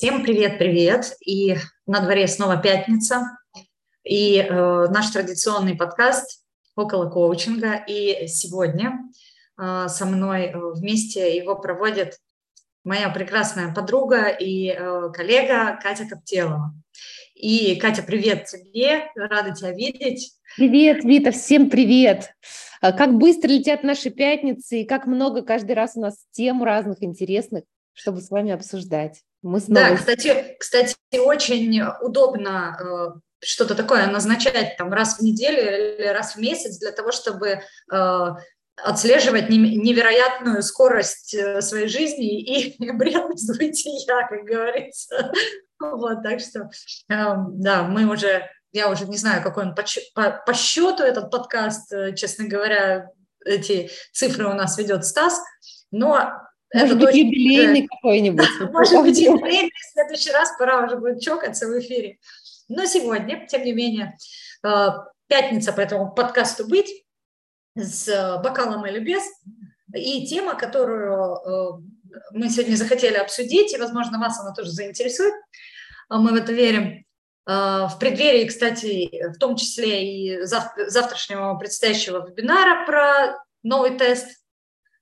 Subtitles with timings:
[0.00, 1.16] Всем привет-привет!
[1.26, 3.36] И на дворе снова пятница.
[4.04, 6.44] И э, наш традиционный подкаст
[6.76, 7.74] «Около коучинга».
[7.74, 9.00] И сегодня
[9.60, 12.20] э, со мной э, вместе его проводит
[12.84, 16.72] моя прекрасная подруга и э, коллега Катя Коптелова.
[17.34, 20.30] И, Катя, привет тебе, рада тебя видеть.
[20.56, 22.34] Привет, Вита, всем привет.
[22.80, 27.02] А как быстро летят наши пятницы, и как много каждый раз у нас тем разных
[27.02, 29.24] интересных, чтобы с вами обсуждать.
[29.42, 29.90] Мы снова...
[29.90, 36.34] Да, кстати, кстати, очень удобно э, что-то такое назначать там раз в неделю или раз
[36.34, 37.60] в месяц для того, чтобы
[37.92, 38.26] э,
[38.76, 45.32] отслеживать невероятную скорость э, своей жизни и бренность бытия, как говорится.
[45.80, 46.68] Вот, так что,
[47.08, 49.84] да, мы уже, я уже не знаю, какой он по,
[50.14, 53.08] по, по счету этот подкаст, честно говоря,
[53.44, 55.40] эти цифры у нас ведет Стас,
[55.92, 58.48] но может это быть, юбилейный какой-нибудь.
[58.72, 59.72] Может быть, юбилейный.
[59.74, 62.18] В следующий раз пора уже будет чокаться в эфире.
[62.68, 64.16] Но сегодня, тем не менее,
[64.62, 64.88] э,
[65.28, 67.04] пятница по этому подкасту «Быть»
[67.74, 69.22] с э, бокалом или без.
[69.94, 71.82] И тема, которую э,
[72.32, 75.34] мы сегодня захотели обсудить, и, возможно, вас она тоже заинтересует,
[76.10, 77.04] мы в это верим,
[77.44, 84.38] в преддверии, кстати, в том числе и завтрашнего предстоящего вебинара про новый тест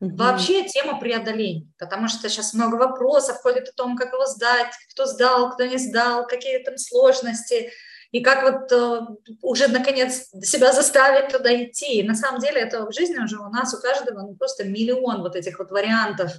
[0.00, 0.16] Угу.
[0.16, 5.06] Вообще тема преодоления, потому что сейчас много вопросов ходит о том, как его сдать, кто
[5.06, 7.70] сдал, кто не сдал, какие там сложности,
[8.12, 9.00] и как вот э,
[9.42, 12.00] уже наконец себя заставить туда идти.
[12.00, 15.22] И на самом деле это в жизни уже у нас у каждого ну, просто миллион
[15.22, 16.30] вот этих вот вариантов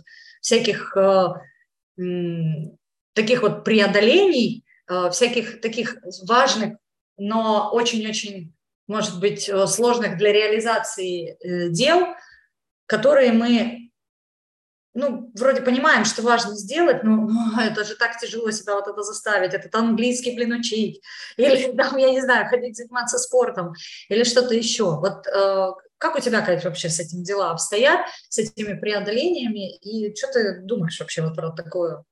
[0.41, 1.25] всяких э,
[1.99, 2.77] м,
[3.13, 5.97] таких вот преодолений, э, всяких таких
[6.27, 6.75] важных,
[7.17, 8.53] но очень-очень,
[8.87, 12.05] может быть, э, сложных для реализации э, дел–
[12.87, 13.91] которые мы,
[14.93, 19.03] ну, вроде понимаем, что важно сделать, но ну, это же так тяжело себя вот это
[19.03, 21.01] заставить, этот английский, блин, учить,
[21.37, 23.73] или там, я не знаю, ходить заниматься спортом,
[24.09, 24.95] или что-то еще.
[24.95, 30.15] Вот э, как у тебя, Кать, вообще с этим дела обстоят, с этими преодолениями, и
[30.15, 32.03] что ты думаешь вообще вот про такое,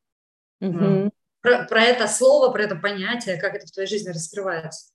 [0.61, 1.09] mm-hmm.
[1.41, 4.94] про, про это слово, про это понятие, как это в твоей жизни раскрывается?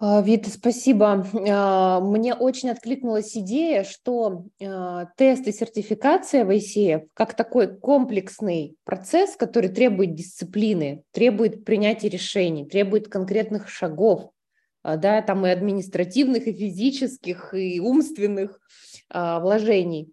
[0.00, 1.24] А, Вита, спасибо.
[1.48, 8.76] А, мне очень откликнулась идея, что а, тест и сертификация в ICF как такой комплексный
[8.84, 14.30] процесс, который требует дисциплины, требует принятия решений, требует конкретных шагов,
[14.82, 18.60] да, там и административных, и физических, и умственных
[19.10, 20.12] вложений.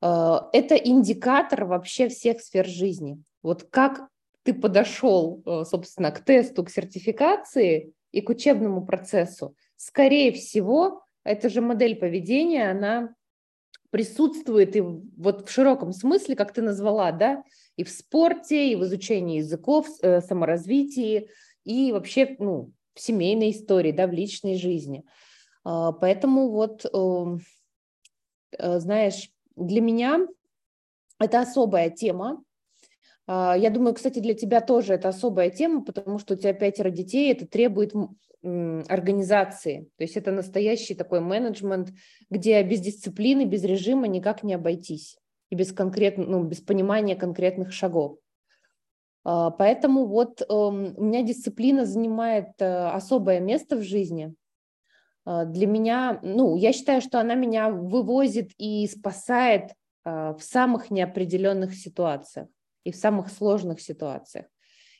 [0.00, 3.20] Это индикатор вообще всех сфер жизни.
[3.42, 4.06] Вот как
[4.44, 9.56] ты подошел, собственно, к тесту, к сертификации– и к учебному процессу.
[9.76, 13.14] Скорее всего, эта же модель поведения, она
[13.90, 17.42] присутствует и вот в широком смысле, как ты назвала, да,
[17.76, 21.28] и в спорте, и в изучении языков, э, саморазвитии,
[21.64, 25.04] и вообще, ну, в семейной истории, да, в личной жизни.
[25.64, 27.40] А, поэтому вот, эм,
[28.58, 30.26] э, знаешь, для меня
[31.18, 32.42] это особая тема,
[33.28, 37.32] я думаю, кстати, для тебя тоже это особая тема, потому что у тебя пятеро детей,
[37.32, 37.94] это требует
[38.42, 39.88] организации.
[39.96, 41.92] То есть это настоящий такой менеджмент,
[42.28, 45.16] где без дисциплины, без режима никак не обойтись.
[45.50, 48.18] И без, конкрет, ну, без понимания конкретных шагов.
[49.22, 54.34] А, поэтому вот эм, у меня дисциплина занимает э, особое место в жизни.
[55.24, 61.76] А, для меня, ну, я считаю, что она меня вывозит и спасает в самых неопределенных
[61.76, 62.48] ситуациях
[62.84, 64.46] и в самых сложных ситуациях.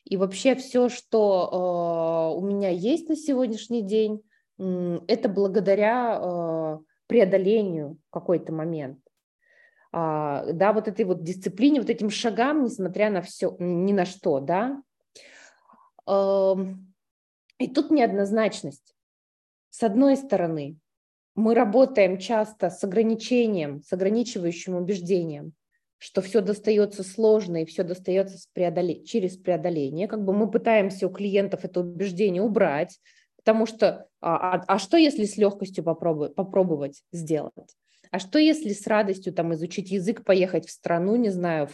[0.04, 4.22] И вообще все, что э, у меня есть на сегодняшний день,
[4.58, 8.98] э, это благодаря э, преодолению какой-то момент.
[9.92, 14.40] А, да, вот этой вот дисциплине, вот этим шагам, несмотря на все, ни на что,
[14.40, 14.82] да.
[16.08, 16.54] Э,
[17.58, 18.96] и тут неоднозначность.
[19.70, 20.78] С одной стороны,
[21.34, 25.54] мы работаем часто с ограничением, с ограничивающим убеждением
[26.02, 29.04] что все достается сложно и все достается преодоле...
[29.04, 30.08] через преодоление.
[30.08, 32.98] Как бы мы пытаемся у клиентов это убеждение убрать,
[33.36, 37.76] потому что а, а, а что если с легкостью попробовать, попробовать сделать?
[38.10, 41.68] А что если с радостью там изучить язык, поехать в страну, не знаю,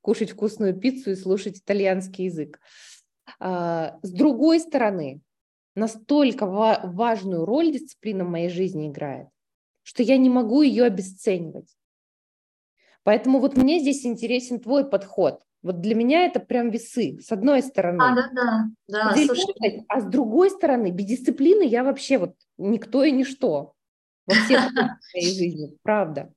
[0.00, 2.58] кушать вкусную пиццу и слушать итальянский язык?
[3.38, 5.20] А, с другой стороны,
[5.74, 9.28] настолько ва- важную роль дисциплина в моей жизни играет,
[9.82, 11.68] что я не могу ее обесценивать.
[13.06, 15.40] Поэтому вот мне здесь интересен твой подход.
[15.62, 18.02] Вот для меня это прям весы, с одной стороны.
[18.02, 19.84] А, да, да, да, слушай.
[19.86, 23.74] А с другой стороны, без дисциплины я вообще вот никто и ничто
[24.26, 24.98] во всех моей
[25.36, 26.32] жизни, правда.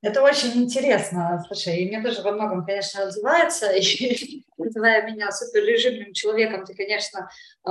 [0.00, 6.14] Это очень интересно, слушай, и мне тоже во многом, конечно, отзывается, и называя меня суперрежимным
[6.14, 7.28] человеком, ты, конечно,
[7.66, 7.70] э,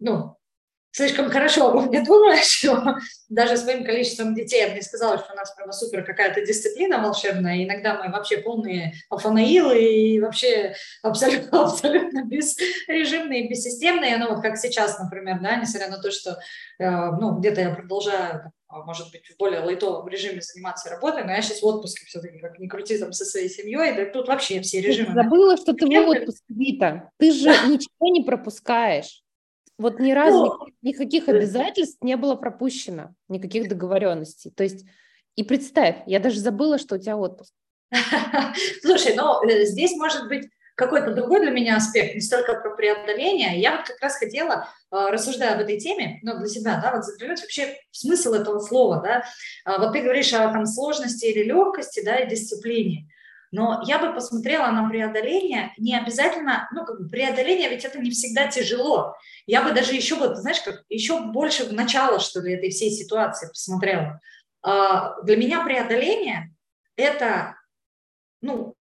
[0.00, 0.36] ну,
[0.92, 2.64] слишком хорошо обо мне думаешь,
[3.28, 6.98] даже своим количеством детей я бы не сказала, что у нас прямо супер какая-то дисциплина
[6.98, 7.64] волшебная.
[7.64, 14.18] Иногда мы вообще полные афанаилы и вообще абсолютно, абсолютно безрежимные, бессистемные.
[14.18, 16.38] Ну вот как сейчас, например, да, несмотря на то, что
[16.78, 21.32] э, ну, где-то я продолжаю а, может быть, в более лайтовом режиме заниматься работой, но
[21.32, 24.62] я сейчас в отпуске все-таки, как ни крути, там, со своей семьей, да тут вообще
[24.62, 25.08] все режимы.
[25.08, 27.10] Ты забыла, что ты в отпуске, Вита.
[27.18, 29.21] Ты же ничего не пропускаешь.
[29.82, 34.50] Вот ни разу ну, никаких обязательств не было пропущено, никаких договоренностей.
[34.50, 34.86] То есть,
[35.34, 37.52] и представь, я даже забыла, что у тебя отпуск.
[38.82, 43.60] Слушай, ну э, здесь может быть какой-то другой для меня аспект, не столько про преодоление.
[43.60, 47.04] Я вот как раз хотела, э, рассуждая об этой теме, ну, для себя, да, вот
[47.04, 49.24] заглянуть вообще смысл этого слова, да.
[49.64, 53.08] А вот ты говоришь о там сложности или легкости, да, и дисциплине.
[53.52, 58.10] Но я бы посмотрела на преодоление, не обязательно, ну, как бы преодоление, ведь это не
[58.10, 59.14] всегда тяжело.
[59.46, 62.90] Я бы даже еще, вот, знаешь, как еще больше в начало, что ли, этой всей
[62.90, 64.20] ситуации посмотрела.
[64.62, 66.54] А, для меня преодоление–
[66.96, 67.56] это,
[68.40, 68.74] ну,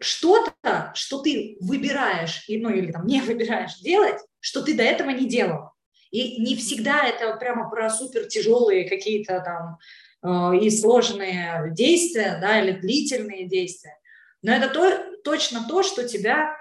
[0.00, 5.28] что-то, что ты выбираешь, ну, или там не выбираешь делать, что ты до этого не
[5.28, 5.72] делал.
[6.10, 9.78] И не всегда это прямо про супер тяжелые какие-то там
[10.22, 13.98] э, и сложные действия, да, или длительные действия.
[14.44, 16.54] Но это то, точно то, что тебя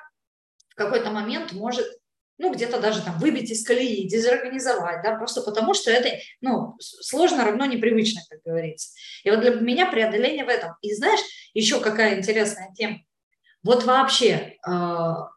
[0.69, 1.85] в какой-то момент может,
[2.37, 7.43] ну, где-то даже там выбить из колеи, дезорганизовать, да, просто потому что это, ну, сложно
[7.43, 8.93] равно непривычно, как говорится.
[9.25, 10.77] И вот для меня преодоление в этом.
[10.81, 11.19] И знаешь,
[11.53, 13.01] еще какая интересная тема.
[13.63, 15.27] Вот вообще, а,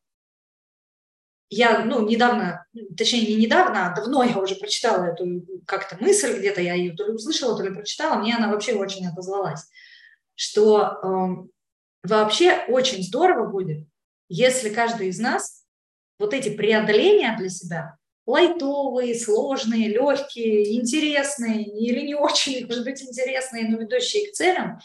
[1.50, 2.64] я, ну, недавно,
[2.96, 7.06] точнее, не недавно, а давно я уже прочитала эту как-то мысль, где-то я ее то
[7.06, 9.68] ли услышала, то ли прочитала, мне она вообще очень отозвалась,
[10.36, 11.48] что
[12.06, 13.86] вообще очень здорово будет,
[14.28, 15.64] если каждый из нас
[16.18, 23.68] вот эти преодоления для себя, лайтовые, сложные, легкие, интересные или не очень, может быть, интересные,
[23.68, 24.80] но ведущие к целям,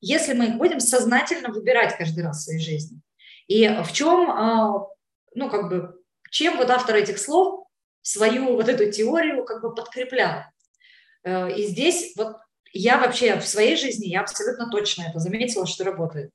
[0.00, 3.00] если мы их будем сознательно выбирать каждый раз в своей жизни.
[3.48, 4.86] И в чем, а,
[5.34, 6.00] ну, как бы,
[6.30, 7.66] чем вот автор этих слов
[8.02, 10.42] свою вот эту теорию как бы подкреплял.
[11.24, 12.36] Э, и здесь вот
[12.72, 16.30] я вообще в своей жизни, я абсолютно точно это заметила, что работает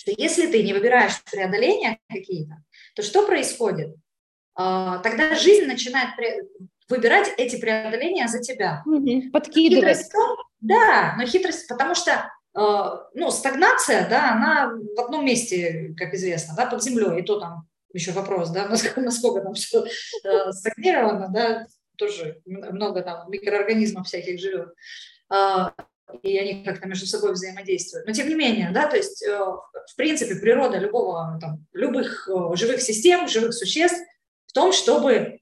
[0.00, 2.62] что если ты не выбираешь преодоления какие-то,
[2.94, 3.94] то что происходит?
[4.54, 6.14] А, тогда жизнь начинает
[6.88, 8.82] выбирать эти преодоления за тебя.
[9.30, 9.98] Подкидывать.
[9.98, 10.12] Хитрость
[10.60, 16.54] да, но хитрость, потому что а, ну, стагнация, да, она в одном месте, как известно,
[16.56, 21.28] да, под землей, и то там еще вопрос, да, насколько, насколько там все э, стагнировано,
[21.28, 24.72] да, тоже много там микроорганизмов всяких живет.
[26.22, 28.06] И они как-то между собой взаимодействуют.
[28.06, 32.56] Но тем не менее, да, то есть, э, в принципе, природа любого, там, любых э,
[32.56, 33.98] живых систем, живых существ
[34.46, 35.40] в том, чтобы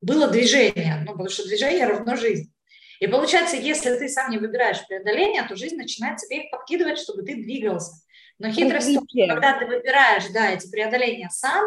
[0.00, 2.52] было движение, ну, потому что движение равно жизнь.
[3.00, 7.22] И получается, если ты сам не выбираешь преодоление, то жизнь начинает тебе их подкидывать, чтобы
[7.22, 7.92] ты двигался.
[8.38, 11.64] Но хитрость том, что когда ты выбираешь, да, эти преодоления сам,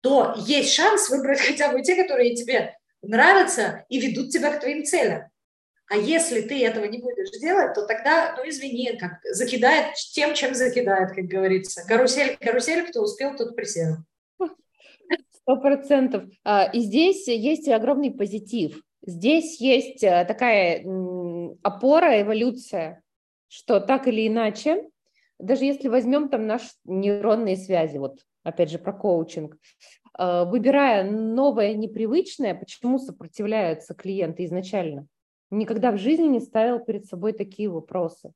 [0.00, 4.84] то есть шанс выбрать хотя бы те, которые тебе нравятся и ведут тебя к твоим
[4.84, 5.24] целям.
[5.90, 10.54] А если ты этого не будешь делать, то тогда, ну извини, как закидает тем, чем
[10.54, 11.82] закидает, как говорится.
[11.86, 13.96] Карусель, карусель, кто успел, тот присел.
[15.32, 16.24] Сто процентов.
[16.44, 18.82] А, и здесь есть огромный позитив.
[19.06, 20.84] Здесь есть э, такая
[21.62, 23.02] опора, эволюция,
[23.48, 24.86] что так или иначе,
[25.38, 29.56] даже если возьмем там наши нейронные связи, вот опять же про коучинг,
[30.18, 35.06] э, выбирая новое непривычное, почему сопротивляются клиенты изначально?
[35.50, 38.32] Никогда в жизни не ставил перед собой такие вопросы.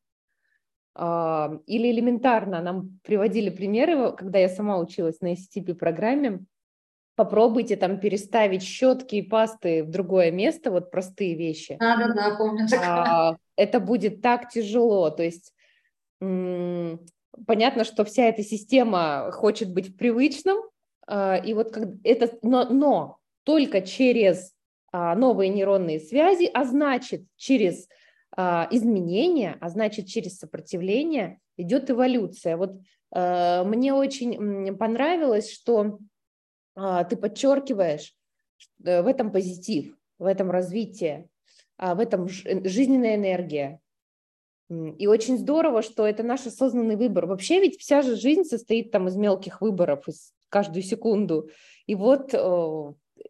[0.95, 6.41] А, или элементарно, нам приводили примеры, когда я сама училась на STP-программе,
[7.15, 11.77] попробуйте там переставить щетки и пасты в другое место, вот простые вещи.
[11.79, 12.67] Да, да, да, помню.
[12.87, 15.55] А, это будет так тяжело, то есть
[17.47, 20.59] понятно, что вся эта система хочет быть в привычном,
[21.07, 24.62] а, и вот как это, но, но только через а,
[24.93, 27.89] новые нейронные связи, а значит через
[28.35, 32.57] а, изменения, а значит через сопротивление идет эволюция.
[32.57, 32.79] Вот
[33.11, 35.99] а, мне очень понравилось, что
[36.75, 38.15] ты подчеркиваешь
[38.83, 41.29] э, в этом позитив, в этом развитии,
[41.77, 43.79] в этом жизненная энергия.
[44.71, 47.27] И очень здорово, что это наш осознанный выбор.
[47.27, 51.51] Вообще ведь вся же жизнь состоит там из мелких выборов, из каждую секунду.
[51.85, 52.33] И вот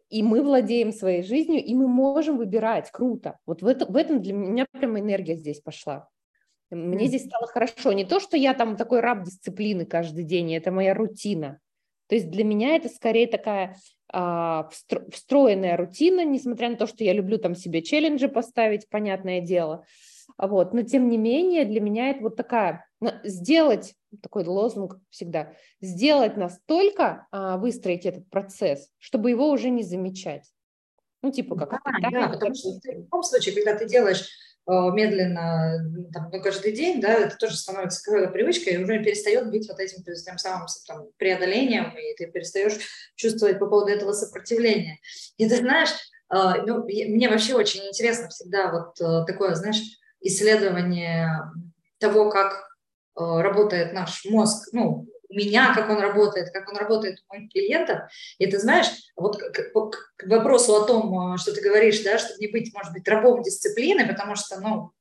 [0.09, 2.91] и мы владеем своей жизнью, и мы можем выбирать.
[2.91, 3.37] Круто.
[3.45, 6.07] Вот в, это, в этом для меня прямо энергия здесь пошла.
[6.69, 7.91] Мне здесь стало хорошо.
[7.93, 11.59] Не то, что я там такой раб дисциплины каждый день, это моя рутина.
[12.07, 13.77] То есть для меня это скорее такая
[14.11, 14.69] а,
[15.11, 19.85] встроенная рутина, несмотря на то, что я люблю там себе челленджи поставить, понятное дело.
[20.37, 20.73] Вот.
[20.73, 22.85] Но тем не менее для меня это вот такая,
[23.23, 30.51] сделать, такой лозунг всегда, сделать настолько, а, выстроить этот процесс, чтобы его уже не замечать.
[31.21, 31.81] Ну, типа как...
[32.01, 34.27] Да, да, потому что в любом случае, когда ты делаешь
[34.67, 35.79] э, медленно,
[36.13, 39.79] там, ну, каждый день, да, это тоже становится какой-то привычкой, и уже перестает быть вот
[39.79, 42.77] этим тем самым там, преодолением, и ты перестаешь
[43.15, 44.99] чувствовать по поводу этого сопротивления.
[45.37, 45.91] И ты знаешь,
[46.29, 49.81] ну, мне вообще очень интересно всегда вот такое, знаешь,
[50.23, 51.51] исследование
[51.99, 52.69] того, как
[53.15, 58.01] работает наш мозг, ну, меня, как он работает, как он работает у моих клиентов.
[58.37, 59.71] И ты знаешь, вот к, к,
[60.15, 63.41] к вопросу о том, э, что ты говоришь, да, чтобы не быть, может быть, рабом
[63.41, 64.91] дисциплины, потому что, ну,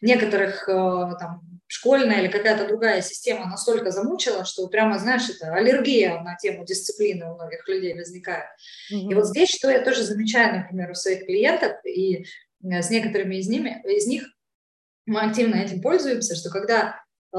[0.00, 6.20] некоторых э, там школьная или какая-то другая система настолько замучила, что прямо, знаешь, это аллергия
[6.22, 8.46] на тему дисциплины у многих людей возникает.
[8.92, 9.10] Mm-hmm.
[9.10, 12.24] И вот здесь, что я тоже замечаю, например, у своих клиентов, и э,
[12.62, 14.24] с некоторыми из, ними, из них
[15.06, 17.00] мы активно этим пользуемся, что когда
[17.36, 17.38] Э,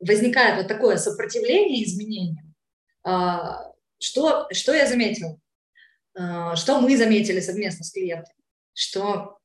[0.00, 2.54] возникает вот такое сопротивление изменениям,
[3.06, 3.10] э,
[3.98, 5.38] что, что я заметила?
[6.18, 8.34] Э, что мы заметили совместно с клиентами?
[8.74, 9.38] Что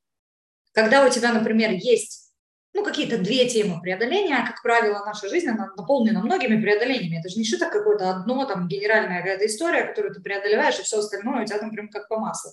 [0.72, 2.32] когда у тебя, например, есть
[2.72, 7.20] ну, какие-то две темы преодоления, как правило, наша жизнь она наполнена многими преодолениями.
[7.20, 10.98] Это же не что-то какое-то одно, там, генеральная какая-то история, которую ты преодолеваешь, и все
[10.98, 12.50] остальное у тебя там прям как по маслу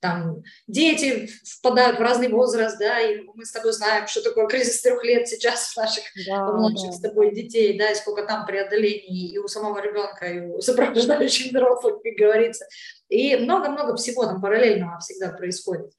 [0.00, 4.80] там дети впадают в разный возраст, да, и мы с тобой знаем, что такое кризис
[4.80, 6.92] трех лет сейчас у наших да, младших да.
[6.92, 11.52] с тобой детей, да, и сколько там преодолений и у самого ребенка, и у сопровождающих
[11.52, 12.66] взрослых, как говорится.
[13.08, 15.90] И много-много всего там параллельного всегда происходит.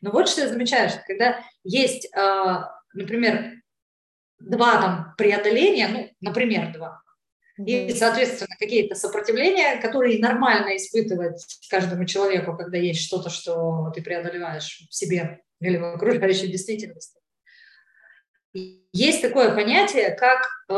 [0.00, 3.52] Но вот что я замечаю, что когда есть, а, например,
[4.40, 7.02] два там преодоления, ну, например, два,
[7.58, 14.86] и, соответственно, какие-то сопротивления, которые нормально испытывать каждому человеку, когда есть что-то, что ты преодолеваешь
[14.90, 17.20] в себе или в окружающей действительности.
[18.92, 20.74] Есть такое понятие, как э,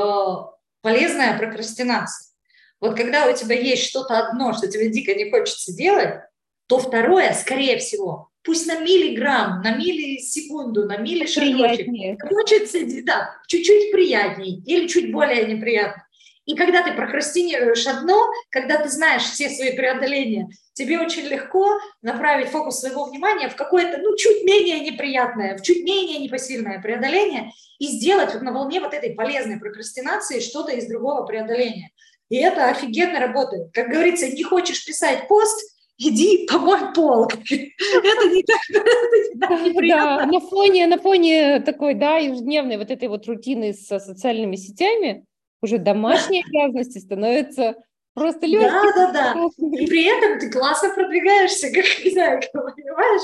[0.82, 2.34] полезная прокрастинация.
[2.80, 6.20] Вот когда у тебя есть что-то одно, что тебе дико не хочется делать,
[6.66, 14.62] то второе, скорее всего, пусть на миллиграмм, на миллисекунду, на миллишажочек, хочется, да, чуть-чуть приятней
[14.64, 16.05] или чуть более неприятно.
[16.46, 22.48] И когда ты прокрастинируешь одно, когда ты знаешь все свои преодоления, тебе очень легко направить
[22.48, 27.50] фокус своего внимания в какое-то, ну, чуть менее неприятное, в чуть менее непосильное преодоление
[27.80, 31.90] и сделать вот на волне вот этой полезной прокрастинации что-то из другого преодоления.
[32.28, 33.72] И это офигенно работает.
[33.72, 35.60] Как говорится, не хочешь писать пост,
[35.98, 37.26] иди помой пол.
[37.28, 38.60] Это не так,
[39.66, 40.16] неприятно.
[40.16, 45.25] Да, на фоне, на фоне такой, да, ежедневной вот этой вот рутины со социальными сетями,
[45.62, 47.76] уже домашние обязанности становятся
[48.16, 48.70] просто легкие.
[48.70, 49.48] Да, да, да.
[49.78, 53.22] И при этом ты классно продвигаешься, как, не знаю, понимаешь?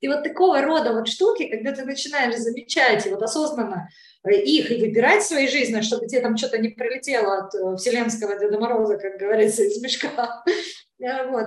[0.00, 3.88] И вот такого рода вот штуки, когда ты начинаешь замечать и вот осознанно
[4.22, 7.76] э, их и выбирать в своей жизни, чтобы тебе там что-то не прилетело от э,
[7.76, 10.44] вселенского Деда Мороза, как говорится, из мешка.
[11.00, 11.46] Э, вот.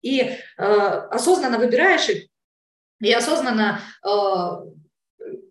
[0.00, 2.28] И э, осознанно выбираешь их,
[3.02, 4.08] и осознанно э,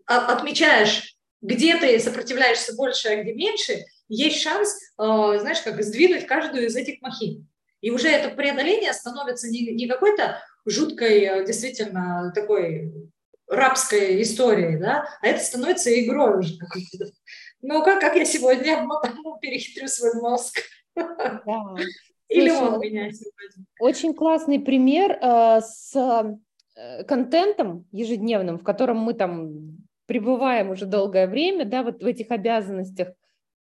[0.05, 5.04] отмечаешь, где ты сопротивляешься больше, а где меньше– есть шанс, э,
[5.40, 7.48] знаешь, как сдвинуть каждую из этих махин.
[7.82, 12.94] И уже это преодоление становится не, не какой-то жуткой, э, действительно, такой
[13.48, 17.12] рабской историей, да, а это становится игрой уже какой-то.
[17.62, 18.82] Ну, как, как я сегодня
[19.24, 20.60] ну, перехитрю свой мозг.
[20.96, 21.44] Да.
[22.30, 23.66] Или Слушай, он меня сегодня.
[23.80, 25.96] Очень классный пример э, с
[26.76, 32.32] э, контентом ежедневным, в котором мы там пребываем уже долгое время, да, вот в этих
[32.32, 33.10] обязанностях–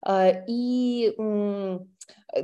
[0.08, 1.14] и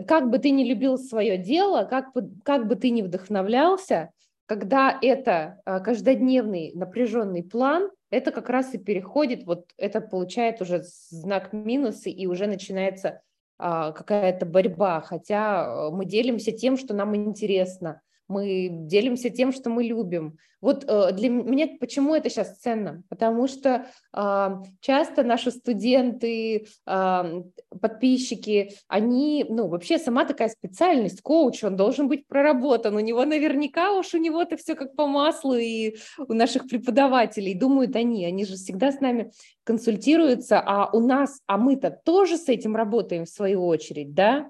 [0.08, 4.10] как бы ты ни любил свое дело, как бы, как бы ты ни вдохновлялся,
[4.46, 10.82] когда это а, каждодневный напряженный план, это как раз и переходит, вот это получает уже
[11.08, 13.22] знак минуса, и уже начинается
[13.58, 18.00] а, какая-то борьба, хотя мы делимся тем, что нам интересно,
[18.32, 20.38] мы делимся тем, что мы любим.
[20.62, 23.02] Вот э, для меня почему это сейчас ценно?
[23.08, 23.86] Потому что
[24.16, 24.48] э,
[24.80, 27.42] часто наши студенты, э,
[27.80, 33.92] подписчики, они, ну, вообще сама такая специальность, коуч, он должен быть проработан, у него наверняка
[33.92, 38.54] уж у него-то все как по маслу, и у наших преподавателей думают они, они же
[38.54, 39.32] всегда с нами
[39.64, 44.48] консультируются, а у нас, а мы-то тоже с этим работаем в свою очередь, да?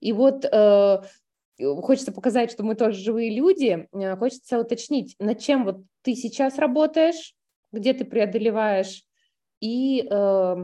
[0.00, 1.02] И вот э,
[1.58, 6.58] хочется показать, что мы тоже живые люди, э, хочется уточнить, над чем вот ты сейчас
[6.58, 7.34] работаешь,
[7.72, 9.04] где ты преодолеваешь,
[9.60, 10.56] и, э,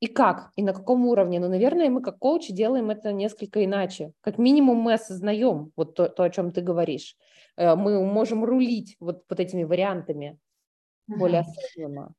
[0.00, 1.40] и как, и на каком уровне.
[1.40, 4.12] Но, наверное, мы как коучи делаем это несколько иначе.
[4.20, 7.16] Как минимум мы осознаем вот то, то о чем ты говоришь.
[7.56, 10.38] Э, мы можем рулить вот, вот этими вариантами
[11.06, 12.14] более осознанно.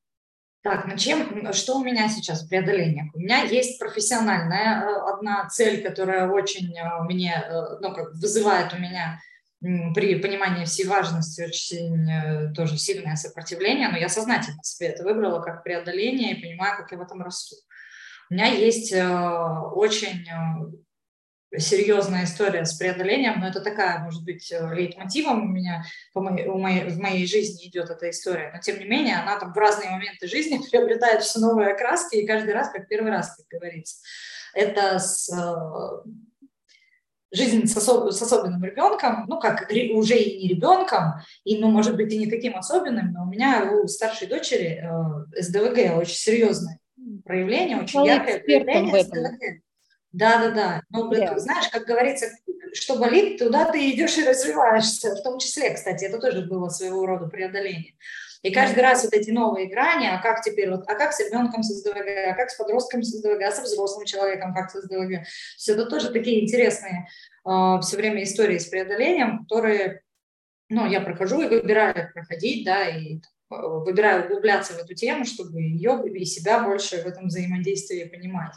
[0.63, 3.13] Так, ну чем, что у меня сейчас в преодолениях?
[3.13, 8.73] У меня есть профессиональная э, одна цель, которая очень э, мне, э, ну, как вызывает
[8.73, 9.19] у меня
[9.59, 15.63] при понимании всей важности очень тоже сильное сопротивление, но я сознательно себе это выбрала как
[15.63, 17.55] преодоление и понимаю, как я в этом расту.
[18.29, 20.27] У меня есть очень
[21.57, 25.83] серьезная история с преодолением, но это такая, может быть, э, лейтмотивом у меня
[26.13, 29.39] по моей, у моей, в моей жизни идет эта история, но тем не менее она
[29.39, 33.35] там в разные моменты жизни приобретает все новые окраски, и каждый раз как первый раз,
[33.35, 33.97] как говорится.
[34.53, 36.09] Это с, э,
[37.31, 41.95] жизнь с, особ, с особенным ребенком, ну, как уже и не ребенком, и, ну, может
[41.95, 46.79] быть, и не таким особенным, но у меня у старшей дочери э, СДВГ очень серьезное
[47.25, 49.62] проявление, очень яркое проявление СДВГ.
[50.13, 50.81] Да, да, да.
[50.91, 51.37] Ну, yeah.
[51.39, 52.27] знаешь, как говорится,
[52.73, 55.15] что болит, туда ты идешь и развиваешься.
[55.15, 57.95] В том числе, кстати, это тоже было своего рода преодоление.
[58.43, 61.63] И каждый раз вот эти новые грани, а как теперь, вот, а как с ребенком
[61.63, 65.25] с СДВГ, а как с подростком с СДВГ, а со взрослым человеком как с СДВГ.
[65.57, 67.07] Все это тоже такие интересные
[67.47, 70.01] э, все время истории с преодолением, которые,
[70.69, 75.61] ну, я прохожу и выбираю проходить, да, и э, выбираю углубляться в эту тему, чтобы
[75.61, 78.53] ее и себя больше в этом взаимодействии понимать.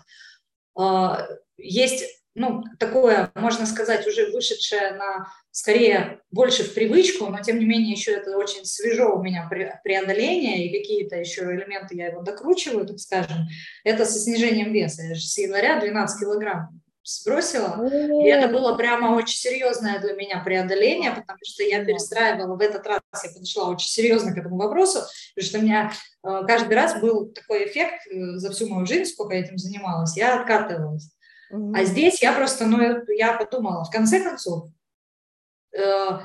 [0.76, 2.04] А, есть
[2.36, 7.92] ну, такое, можно сказать, уже вышедшее на, скорее, больше в привычку, но, тем не менее,
[7.92, 9.48] еще это очень свежо у меня
[9.82, 13.48] преодоление, и какие-то еще элементы я его докручиваю, так скажем,
[13.84, 15.02] это со снижением веса.
[15.02, 16.75] Я же с января 12 килограмм
[17.06, 22.56] сбросила, и это было прямо очень серьезное для меня преодоление, потому что я перестраивала.
[22.56, 25.00] В этот раз, я подошла очень серьезно к этому вопросу,
[25.34, 25.92] потому что у меня
[26.24, 30.16] э, каждый раз был такой эффект э, за всю мою жизнь, сколько я этим занималась,
[30.16, 31.10] я откатывалась.
[31.50, 32.80] А здесь я просто, ну,
[33.12, 34.68] я подумала, в конце концов,
[35.76, 36.20] э,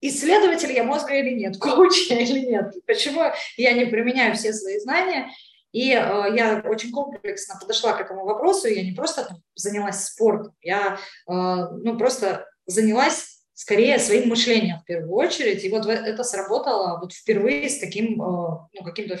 [0.00, 3.22] исследователь я мозга или нет, коуч я или нет, почему
[3.56, 5.30] я не применяю все свои знания,
[5.76, 5.94] и э,
[6.34, 10.98] я очень комплексно подошла к этому вопросу, я не просто там, занялась спортом, я э,
[11.26, 17.68] ну, просто занялась скорее своим мышлением в первую очередь, и вот это сработало вот впервые
[17.68, 18.24] с таким, э,
[18.72, 19.20] ну, каким-то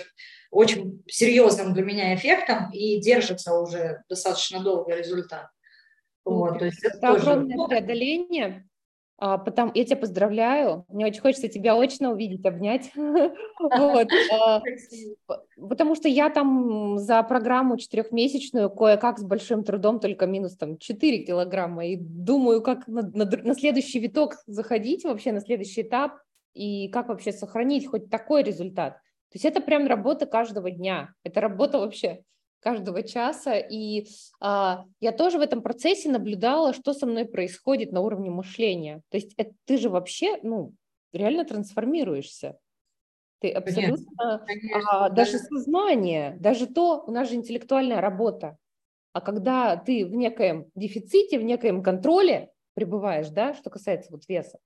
[0.50, 5.50] очень серьезным для меня эффектом, и держится уже достаточно долго результат.
[6.24, 7.30] Вот, то есть это, это тоже...
[7.32, 8.66] огромное преодоление,
[9.18, 10.84] Потому, я тебя поздравляю.
[10.88, 12.92] Мне очень хочется тебя очно увидеть, обнять.
[12.94, 14.08] вот.
[14.30, 14.62] А,
[15.56, 21.24] потому что я там за программу четырехмесячную кое-как с большим трудом только минус там 4
[21.24, 21.86] килограмма.
[21.86, 26.18] И думаю, как на, на, на следующий виток заходить вообще, на следующий этап,
[26.52, 28.94] и как вообще сохранить хоть такой результат.
[29.30, 31.10] То есть это прям работа каждого дня.
[31.22, 32.22] Это работа вообще
[32.60, 33.56] каждого часа.
[33.56, 34.06] И
[34.40, 39.02] а, я тоже в этом процессе наблюдала, что со мной происходит на уровне мышления.
[39.10, 40.72] То есть это, ты же вообще, ну,
[41.12, 42.58] реально трансформируешься.
[43.40, 45.38] Ты абсолютно, конечно, конечно, а, даже да.
[45.38, 48.56] сознание, даже то, у нас же интеллектуальная работа.
[49.12, 54.58] А когда ты в некоем дефиците, в некоем контроле пребываешь, да, что касается вот веса,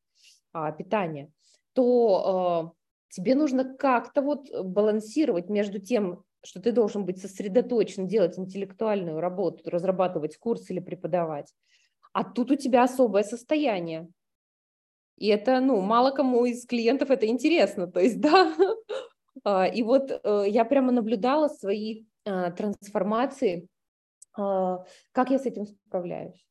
[0.53, 1.31] а, питания,
[1.73, 8.39] то э, тебе нужно как-то вот балансировать между тем, что ты должен быть сосредоточен, делать
[8.39, 11.53] интеллектуальную работу, разрабатывать курс или преподавать.
[12.13, 14.09] А тут у тебя особое состояние.
[15.17, 17.87] И это, ну, мало кому из клиентов это интересно.
[17.87, 18.55] То есть, да.
[19.45, 23.69] А, и вот э, я прямо наблюдала свои а, трансформации,
[24.37, 26.47] а, как я с этим справляюсь.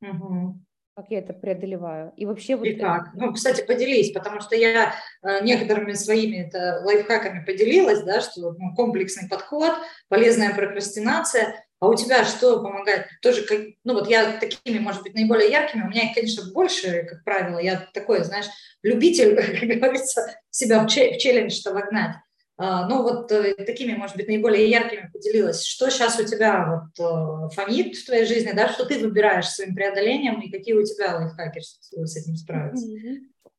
[0.00, 0.60] Угу
[0.98, 2.12] как я это преодолеваю.
[2.16, 2.66] И вообще вот...
[2.66, 3.10] И как?
[3.14, 8.74] Ну, кстати, поделись, потому что я э, некоторыми своими это, лайфхаками поделилась, да, что ну,
[8.74, 9.74] комплексный подход,
[10.08, 11.64] полезная прокрастинация.
[11.78, 13.06] А у тебя что помогает?
[13.22, 17.04] Тоже, как, ну вот я такими, может быть, наиболее яркими, у меня их, конечно, больше,
[17.04, 17.60] как правило.
[17.60, 18.46] Я такой, знаешь,
[18.82, 22.16] любитель, как говорится, себя в челлендж-то вогнать.
[22.60, 25.64] А, ну вот э, такими, может быть, наиболее яркими поделилась.
[25.64, 29.76] Что сейчас у тебя вот э, фонит в твоей жизни, да, что ты выбираешь своим
[29.76, 32.84] преодолением и какие у тебя лайфхаки с этим справиться?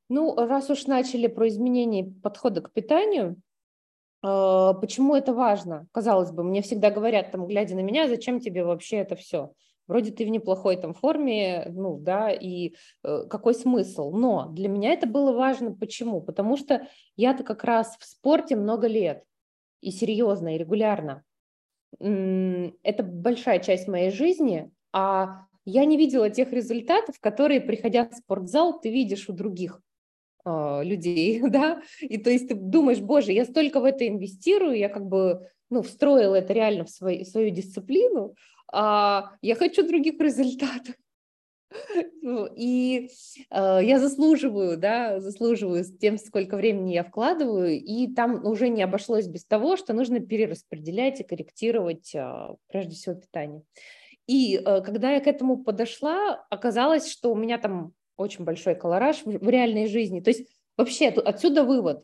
[0.09, 3.37] Ну, раз уж начали про изменение подхода к питанию,
[4.21, 5.87] э, почему это важно?
[5.93, 9.53] Казалось бы, мне всегда говорят, там, глядя на меня, зачем тебе вообще это все?
[9.89, 14.11] Вроде ты в неплохой там форме, ну да, и э, какой смысл?
[14.11, 15.73] Но для меня это было важно.
[15.75, 16.21] Почему?
[16.21, 19.25] Потому что я-то как раз в спорте много лет
[19.81, 21.23] и серьезно, и регулярно.
[21.99, 28.79] Это большая часть моей жизни, а я не видела тех результатов, которые, приходя в спортзал,
[28.79, 29.81] ты видишь у других.
[30.45, 34.89] э, людей, да, и то есть ты думаешь, боже, я столько в это инвестирую, я
[34.89, 38.35] как бы, ну, встроила это реально в свою, свою дисциплину,
[38.71, 40.95] а я хочу других результатов.
[42.21, 43.09] Ну, и
[43.51, 49.27] э, я заслуживаю, да, заслуживаю тем, сколько времени я вкладываю, и там уже не обошлось
[49.27, 53.61] без того, что нужно перераспределять и корректировать э, прежде всего питание.
[54.27, 59.23] И э, когда я к этому подошла, оказалось, что у меня там очень большой колораж
[59.23, 60.19] в, в реальной жизни.
[60.19, 62.03] То есть вообще отсюда вывод.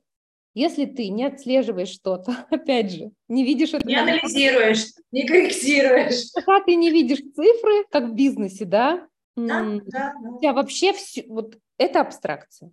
[0.56, 3.86] Если ты не отслеживаешь что-то, опять же, не видишь это...
[3.86, 6.32] Не анализируешь, не корректируешь.
[6.34, 10.30] Пока ты не видишь цифры, как в бизнесе, да, да, да, да.
[10.30, 12.72] У тебя вообще все, вот это абстракция.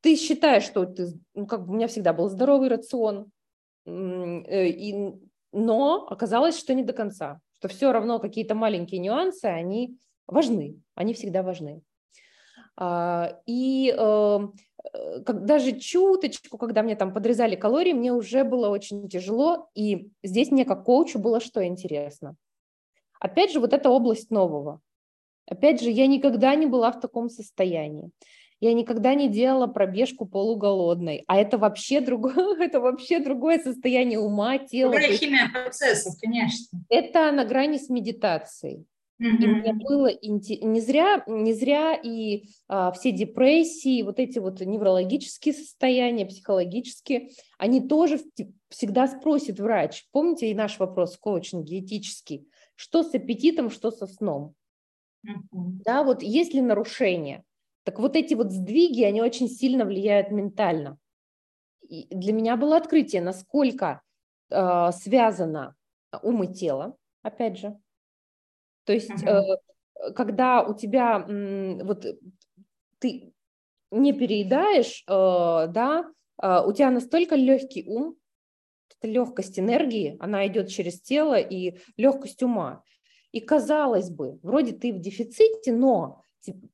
[0.00, 3.30] Ты считаешь, что ты, ну, как бы у меня всегда был здоровый рацион,
[3.86, 5.12] э, и,
[5.52, 11.14] но оказалось, что не до конца, что все равно какие-то маленькие нюансы, они важны, они
[11.14, 11.82] всегда важны.
[12.76, 14.38] А, и э,
[15.24, 20.50] как, даже чуточку, когда мне там подрезали калории, мне уже было очень тяжело, и здесь
[20.50, 22.36] мне как коучу было что интересно.
[23.20, 24.80] Опять же, вот эта область нового.
[25.46, 28.10] Опять же, я никогда не была в таком состоянии.
[28.60, 34.58] Я никогда не делала пробежку полуголодной, а это вообще другое, это вообще другое состояние ума,
[34.58, 34.92] тела.
[34.92, 36.78] Другая химия процессов, конечно.
[36.88, 38.84] Это на грани с медитацией.
[39.20, 39.42] Mm-hmm.
[39.42, 45.52] И мне было не зря, не зря и а, все депрессии, вот эти вот неврологические
[45.52, 48.20] состояния, психологические, они тоже
[48.70, 50.06] всегда спросит врач.
[50.10, 54.54] Помните и наш вопрос в коучинге этический, что с аппетитом, что со сном?
[55.52, 57.44] Да, вот есть ли нарушение?
[57.84, 60.98] Так вот эти вот сдвиги, они очень сильно влияют ментально.
[61.86, 64.00] И для меня было открытие, насколько
[64.50, 65.74] э, связано
[66.22, 67.78] ум и тело, опять же.
[68.84, 69.42] То есть, э,
[70.14, 72.06] когда у тебя э, вот
[72.98, 73.32] ты
[73.90, 75.12] не переедаешь, э,
[75.72, 76.10] да,
[76.42, 78.16] э, у тебя настолько легкий ум,
[79.02, 82.82] легкость энергии, она идет через тело и легкость ума.
[83.32, 86.22] И казалось бы, вроде ты в дефиците, но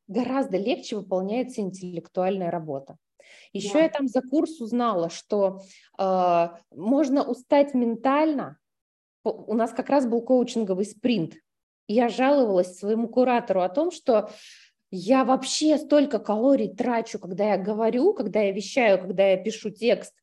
[0.09, 2.97] гораздо легче выполняется интеллектуальная работа.
[3.53, 3.81] Еще да.
[3.81, 5.63] я там за курс узнала, что
[5.99, 8.59] э, можно устать ментально.
[9.25, 11.35] У нас как раз был коучинговый спринт.
[11.89, 14.31] Я жаловалась своему куратору о том, что
[14.91, 20.15] я вообще столько калорий трачу, когда я говорю, когда я вещаю, когда я пишу текст,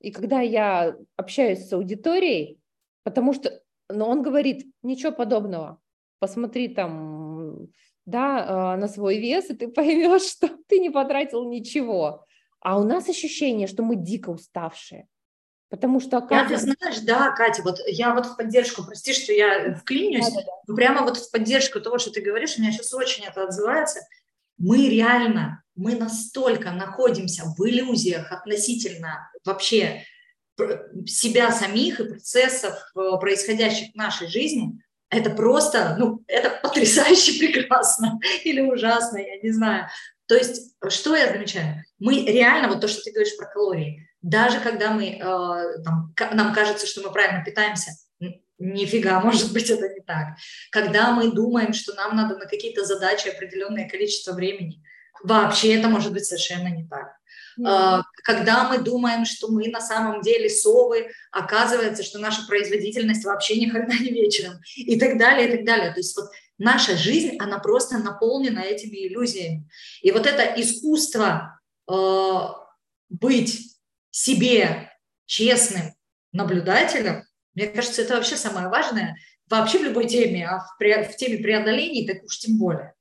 [0.00, 2.58] и когда я общаюсь с аудиторией,
[3.02, 5.80] потому что но он говорит, ничего подобного.
[6.18, 7.68] Посмотри там,
[8.04, 12.24] да, а, на свой вес, и ты поймешь, что ты не потратил ничего.
[12.60, 15.08] А у нас ощущение, что мы дико уставшие.
[15.68, 16.66] Потому что оказывается...
[16.66, 20.42] Я, ты знаешь, да, Катя, вот я вот в поддержку, прости, что я вклинюсь, да,
[20.42, 20.74] да, да.
[20.74, 24.00] прямо вот в поддержку того, что ты говоришь, у меня сейчас очень это отзывается.
[24.58, 30.04] Мы реально, мы настолько находимся в иллюзиях относительно вообще
[31.06, 38.18] себя самих и процессов, э, происходящих в нашей жизни, это просто, ну, это потрясающе прекрасно
[38.44, 39.88] или ужасно, я не знаю.
[40.26, 41.84] То есть, что я замечаю?
[41.98, 46.52] Мы реально, вот то, что ты говоришь про калории, даже когда мы, э, там, нам
[46.52, 47.92] кажется, что мы правильно питаемся,
[48.58, 50.36] нифига, может быть, это не так.
[50.70, 54.82] Когда мы думаем, что нам надо на какие-то задачи определенное количество времени,
[55.22, 57.12] вообще это может быть совершенно не так.
[57.58, 58.02] Mm-hmm.
[58.24, 63.68] Когда мы думаем, что мы на самом деле совы, оказывается, что наша производительность вообще ни
[63.68, 65.92] хрена не вечером и так далее, и так далее.
[65.92, 69.70] То есть вот наша жизнь, она просто наполнена этими иллюзиями.
[70.02, 72.38] И вот это искусство э,
[73.08, 73.75] быть
[74.16, 74.90] себе
[75.26, 75.92] честным
[76.32, 77.24] наблюдателем,
[77.54, 79.16] мне кажется, это вообще самое важное
[79.48, 82.94] вообще в любой теме, а в, в теме преодолений так уж тем более.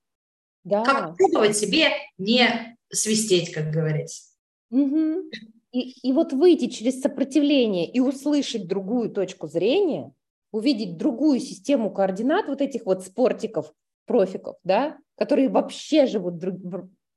[0.63, 0.83] Да.
[0.83, 4.23] Как пробовать себе не свистеть, как говорится.
[4.71, 5.29] Угу.
[5.71, 10.13] И, и вот выйти через сопротивление и услышать другую точку зрения,
[10.51, 13.71] увидеть другую систему координат вот этих вот спортиков,
[14.05, 16.55] профиков, да, которые вообще живут друг,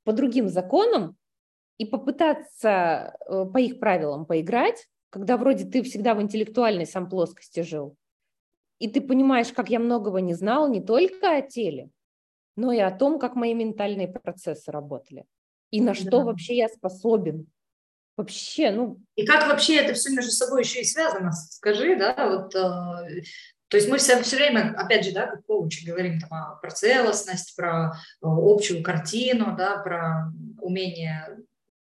[0.03, 1.17] по другим законам,
[1.79, 7.61] и попытаться э, по их правилам поиграть, когда вроде ты всегда в интеллектуальной сам плоскости
[7.61, 7.95] жил,
[8.77, 11.89] и ты понимаешь, как я многого не знал не только о теле,
[12.55, 15.25] но и о том, как мои ментальные процессы работали
[15.71, 16.23] и на что да.
[16.25, 17.47] вообще я способен.
[18.17, 18.99] Вообще, ну...
[19.15, 23.21] И как вообще это все между собой еще и связано, скажи, да, вот, э,
[23.69, 27.55] то есть мы все, все время, опять же, да, как коучи, говорим там про целостность,
[27.55, 31.37] про э, общую картину, да, про умение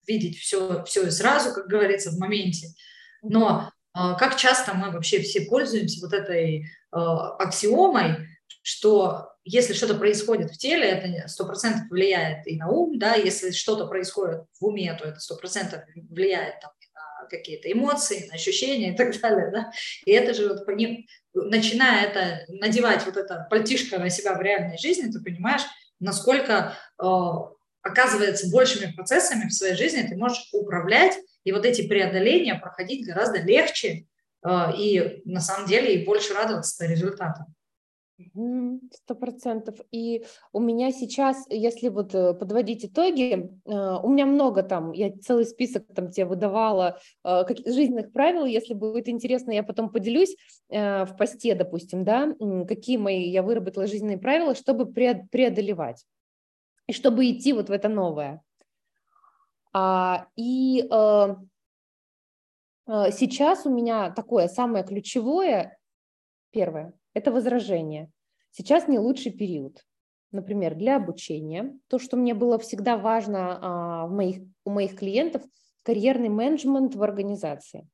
[0.07, 2.69] видеть все, все сразу, как говорится, в моменте.
[3.21, 8.27] Но э, как часто мы вообще все пользуемся вот этой э, аксиомой,
[8.61, 13.51] что если что-то происходит в теле, это сто процентов влияет и на ум, да, если
[13.51, 18.93] что-то происходит в уме, то это сто процентов влияет там, на какие-то эмоции, на ощущения
[18.93, 19.71] и так далее, да,
[20.05, 24.41] и это же вот по ним, начиная это, надевать вот это пальтишко на себя в
[24.41, 25.63] реальной жизни, ты понимаешь,
[26.01, 27.05] насколько э,
[27.81, 33.39] оказывается большими процессами в своей жизни ты можешь управлять, и вот эти преодоления проходить гораздо
[33.39, 34.05] легче,
[34.43, 37.55] э, и на самом деле и больше радоваться результатам.
[38.91, 39.75] Сто процентов.
[39.91, 45.11] И у меня сейчас, если вот э, подводить итоги, э, у меня много там, я
[45.11, 50.35] целый список там тебе выдавала э, жизненных правил, если будет интересно, я потом поделюсь
[50.69, 52.33] в посте, допустим, да,
[52.67, 56.03] какие мои я выработала жизненные правила, чтобы преодолевать
[56.87, 58.41] и чтобы идти вот в это новое.
[59.73, 60.87] А, и
[63.11, 65.77] сейчас у меня такое самое ключевое,
[66.51, 68.09] первое, это возражение.
[68.51, 69.83] Сейчас не лучший период.
[70.31, 71.77] Например, для обучения.
[71.87, 75.43] То, что мне было всегда важно а, в моих, у моих клиентов,
[75.83, 77.87] карьерный менеджмент в организации.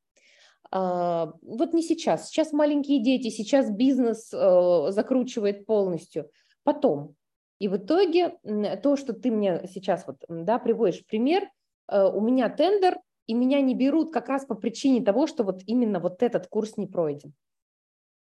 [0.71, 2.29] А, вот не сейчас.
[2.29, 6.31] Сейчас маленькие дети, сейчас бизнес а, закручивает полностью.
[6.63, 7.15] Потом.
[7.59, 8.37] И в итоге
[8.81, 11.49] то, что ты мне сейчас вот, да, приводишь пример,
[11.87, 15.61] а, у меня тендер, и меня не берут как раз по причине того, что вот
[15.65, 17.33] именно вот этот курс не пройден.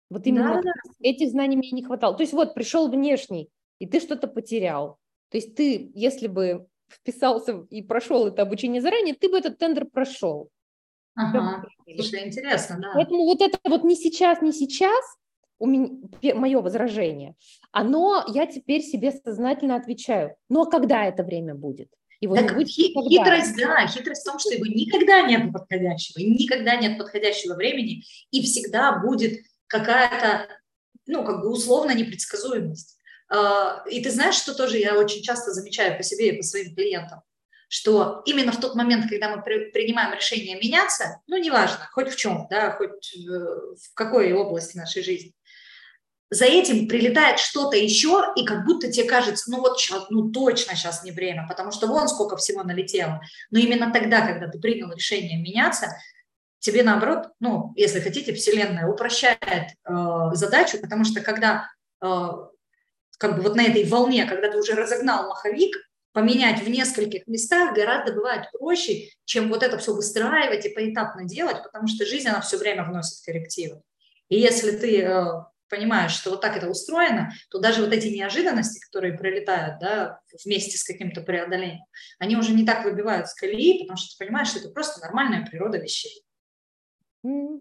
[0.10, 0.72] Вот именно да, да.
[1.02, 2.16] этих знаний мне не хватало.
[2.16, 4.98] То есть вот пришел внешний, и ты что-то потерял.
[5.30, 9.86] То есть ты, если бы вписался и прошел это обучение заранее, ты бы этот тендер
[9.86, 10.50] прошел.
[11.16, 11.66] Ага,
[11.96, 12.92] слушай, интересно, да.
[12.94, 15.04] Поэтому вот это вот не сейчас, не сейчас,
[15.60, 17.36] у меня, мое возражение,
[17.72, 21.90] оно, я теперь себе сознательно отвечаю, ну а когда это время будет?
[22.22, 26.98] Его так будет хитрость, да, хитрость в том, что его никогда нет подходящего, никогда нет
[26.98, 30.48] подходящего времени, и всегда будет какая-то,
[31.06, 32.98] ну, как бы условно непредсказуемость.
[33.30, 36.76] А, и ты знаешь, что тоже я очень часто замечаю по себе и по своим
[36.76, 37.22] клиентам,
[37.70, 42.48] что именно в тот момент, когда мы принимаем решение меняться, ну, неважно, хоть в чем,
[42.50, 45.34] да, хоть в какой области нашей жизни,
[46.30, 50.76] за этим прилетает что-то еще, и как будто тебе кажется, ну вот сейчас, ну точно
[50.76, 53.20] сейчас не время, потому что вон сколько всего налетело.
[53.50, 55.88] Но именно тогда, когда ты принял решение меняться,
[56.60, 59.94] тебе наоборот, ну, если хотите, Вселенная упрощает э,
[60.34, 61.68] задачу, потому что когда
[62.04, 62.30] э,
[63.18, 65.76] как бы вот на этой волне, когда ты уже разогнал маховик,
[66.12, 71.64] поменять в нескольких местах гораздо бывает проще, чем вот это все выстраивать и поэтапно делать,
[71.64, 73.82] потому что жизнь, она все время вносит коррективы.
[74.28, 75.24] И если ты э,
[75.70, 80.78] понимаешь, что вот так это устроено, то даже вот эти неожиданности, которые прилетают да, вместе
[80.78, 81.86] с каким-то преодолением,
[82.20, 85.46] они уже не так выбивают с колеи, потому что ты понимаешь, что это просто нормальная
[85.46, 86.24] природа вещей.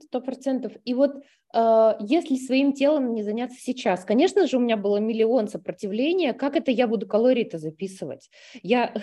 [0.04, 0.72] Сто процентов.
[0.84, 1.16] И вот
[1.52, 6.54] э, если своим телом не заняться сейчас, конечно же, у меня было миллион сопротивления, как
[6.54, 8.30] это я буду калории-то записывать?
[8.62, 8.94] Я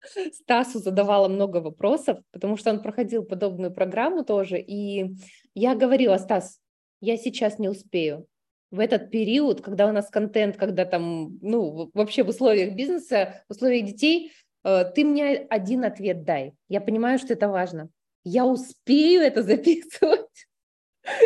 [0.32, 5.14] Стасу задавала много вопросов, потому что он проходил подобную программу тоже, и
[5.54, 6.58] я говорила, Стас,
[7.00, 8.26] я сейчас не успею.
[8.70, 13.52] В этот период, когда у нас контент, когда там, ну, вообще в условиях бизнеса, в
[13.52, 14.32] условиях детей,
[14.64, 16.54] э, ты мне один ответ дай.
[16.68, 17.90] Я понимаю, что это важно
[18.24, 20.46] я успею это записывать.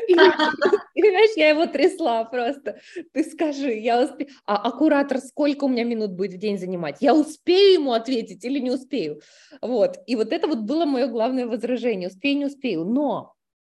[0.08, 2.78] И, понимаешь, я его трясла просто.
[3.12, 4.30] Ты скажи, я успею.
[4.46, 6.98] А, а сколько у меня минут будет в день занимать?
[7.00, 9.20] Я успею ему ответить или не успею?
[9.60, 9.98] Вот.
[10.06, 12.08] И вот это вот было мое главное возражение.
[12.08, 12.84] Успею, не успею.
[12.84, 13.34] Но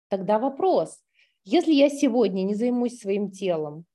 [0.09, 0.99] тогда вопрос.
[1.45, 3.85] Если я сегодня не займусь своим телом,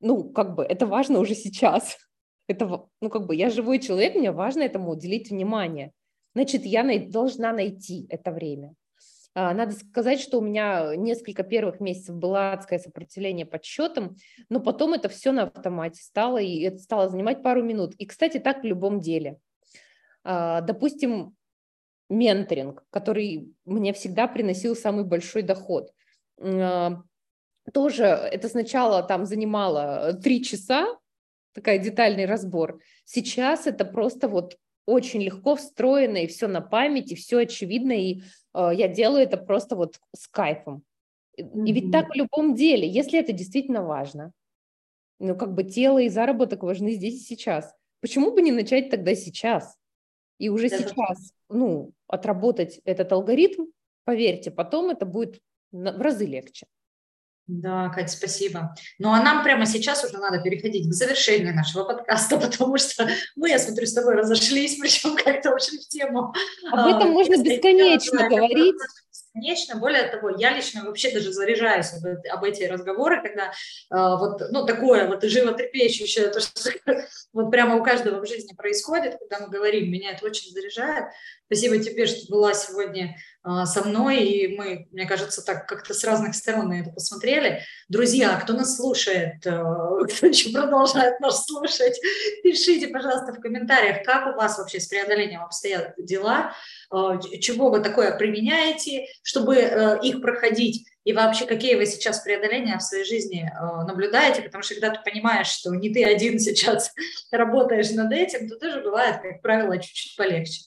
[0.00, 1.96] ну, как бы, это важно уже сейчас.
[2.48, 5.92] Это, ну, как бы, я живой человек, мне важно этому уделить внимание
[6.34, 8.74] значит, я должна найти это время.
[9.34, 14.16] А, надо сказать, что у меня несколько первых месяцев было адское сопротивление подсчетам,
[14.48, 17.94] но потом это все на автомате стало, и это стало занимать пару минут.
[17.96, 19.38] И, кстати, так в любом деле.
[20.24, 21.36] А, допустим,
[22.08, 25.92] менторинг, который мне всегда приносил самый большой доход.
[26.40, 27.02] А,
[27.72, 30.98] тоже это сначала там занимало три часа,
[31.52, 32.80] такая детальный разбор.
[33.04, 38.22] Сейчас это просто вот очень легко встроено, и все на памяти, все очевидно, и
[38.54, 40.82] э, я делаю это просто вот с кайфом.
[41.38, 41.66] Mm-hmm.
[41.66, 44.32] И ведь так в любом деле, если это действительно важно,
[45.20, 47.74] ну, как бы тело и заработок важны здесь и сейчас.
[48.00, 49.76] Почему бы не начать тогда сейчас?
[50.38, 53.66] И уже это сейчас, ну, отработать этот алгоритм,
[54.04, 55.40] поверьте, потом это будет
[55.72, 56.66] в разы легче.
[57.50, 58.74] Да, Катя, спасибо.
[59.00, 63.48] Ну, а нам прямо сейчас уже надо переходить к завершению нашего подкаста, потому что мы,
[63.48, 66.32] я смотрю, с тобой разошлись, причем как-то очень в тему.
[66.70, 68.76] Об этом а, можно бесконечно говорить.
[69.10, 69.76] бесконечно.
[69.80, 73.50] Более того, я лично вообще даже заряжаюсь об, об эти разговоры, когда э,
[73.90, 76.70] вот, ну, такое вот животрепещущее, то, что
[77.32, 81.06] вот прямо у каждого в жизни происходит, когда мы говорим, меня это очень заряжает.
[81.46, 86.34] Спасибо тебе, что была сегодня со мной, и мы, мне кажется, так как-то с разных
[86.34, 87.62] сторон на это посмотрели.
[87.88, 89.50] Друзья, кто нас слушает, э,
[90.08, 91.98] кто еще продолжает нас слушать,
[92.42, 96.52] пишите, пожалуйста, в комментариях, как у вас вообще с преодолением обстоят дела,
[96.92, 102.76] э, чего вы такое применяете, чтобы э, их проходить, и вообще какие вы сейчас преодоления
[102.76, 103.50] в своей жизни
[103.86, 106.92] наблюдаете, потому что когда ты понимаешь, что не ты один сейчас
[107.30, 110.62] работаешь над этим, то тоже бывает, как правило, чуть-чуть полегче.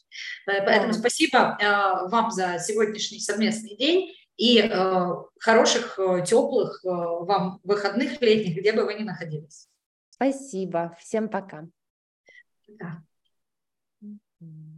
[0.45, 1.57] Поэтому спасибо
[2.09, 5.05] вам за сегодняшний совместный день и э,
[5.39, 9.69] хороших, э, теплых э, вам выходных летних, где бы вы ни находились.
[10.09, 10.95] Спасибо.
[10.99, 11.67] Всем пока.
[12.67, 13.03] Пока.